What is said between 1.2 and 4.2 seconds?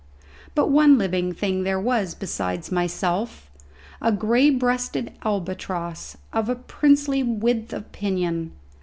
thing there was besides myself: a